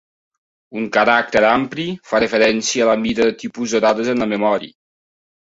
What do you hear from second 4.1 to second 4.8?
en la memòria.